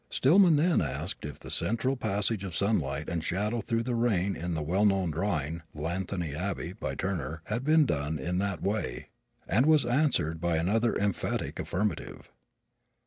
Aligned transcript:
Stillman 0.09 0.55
then 0.55 0.81
asked 0.81 1.25
if 1.25 1.37
the 1.37 1.51
central 1.51 1.95
passage 1.95 2.43
of 2.43 2.55
sunlight 2.55 3.07
and 3.07 3.23
shadow 3.23 3.61
through 3.61 3.83
rain 3.83 4.35
in 4.35 4.55
the 4.55 4.63
well 4.63 4.83
known 4.83 5.11
drawing 5.11 5.61
"Llanthony 5.75 6.33
Abbey" 6.33 6.73
by 6.73 6.95
Turner, 6.95 7.43
had 7.45 7.63
been 7.63 7.85
done 7.85 8.17
in 8.17 8.39
that 8.39 8.63
way 8.63 9.09
and 9.47 9.67
was 9.67 9.85
answered 9.85 10.41
by 10.41 10.57
another 10.57 10.95
emphatic 10.95 11.59
affirmative. 11.59 12.31